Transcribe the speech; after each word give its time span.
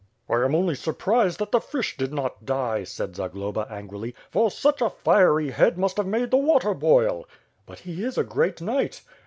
"I 0.27 0.43
am 0.43 0.55
only 0.55 0.73
surprised 0.73 1.37
that 1.37 1.51
the 1.51 1.61
fish 1.61 1.95
did 1.95 2.11
not 2.11 2.43
die," 2.43 2.83
said 2.85 3.15
Zag 3.15 3.33
loba 3.33 3.69
angrily, 3.69 4.15
"for 4.31 4.49
such 4.49 4.81
a 4.81 4.89
fiery 4.89 5.51
head 5.51 5.77
must 5.77 5.97
have 5.97 6.07
made 6.07 6.31
the 6.31 6.37
water 6.37 6.73
boil." 6.73 7.27
"But 7.67 7.77
he 7.81 8.03
is 8.03 8.17
a 8.17 8.23
great 8.23 8.63
knight!" 8.63 9.03